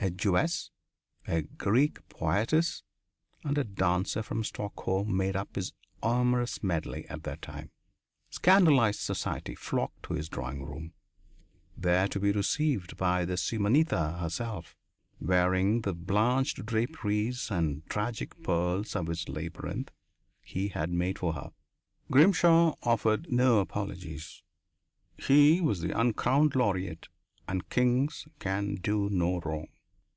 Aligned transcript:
A 0.00 0.10
Jewess, 0.10 0.70
a 1.26 1.42
Greek 1.42 2.08
poetess, 2.08 2.84
and 3.42 3.58
a 3.58 3.64
dancer 3.64 4.22
from 4.22 4.44
Stockholm 4.44 5.16
made 5.16 5.34
up 5.34 5.56
his 5.56 5.72
amorous 6.04 6.62
medley 6.62 7.04
at 7.08 7.24
that 7.24 7.42
time. 7.42 7.72
Scandalized 8.30 9.00
society 9.00 9.56
flocked 9.56 10.04
to 10.04 10.14
his 10.14 10.28
drawing 10.28 10.64
room, 10.64 10.92
there 11.76 12.06
to 12.06 12.20
be 12.20 12.30
received 12.30 12.96
by 12.96 13.26
Simonetta 13.26 14.20
herself, 14.20 14.76
wearing 15.20 15.80
the 15.80 15.94
blanched 15.94 16.64
draperies 16.64 17.50
and 17.50 17.84
tragic 17.90 18.40
pearls 18.44 18.94
of 18.94 19.06
the 19.06 19.18
labyrinth 19.26 19.90
he 20.42 20.68
had 20.68 20.90
made 20.90 21.18
for 21.18 21.32
her. 21.32 21.50
Grimshaw 22.08 22.76
offered 22.84 23.32
no 23.32 23.58
apologies. 23.58 24.44
He 25.16 25.60
was 25.60 25.80
the 25.80 25.90
uncrowned 25.90 26.54
laureate 26.54 27.08
and 27.48 27.68
kings 27.68 28.28
can 28.38 28.76
do 28.76 29.10
no 29.10 29.40
wrong. 29.40 29.66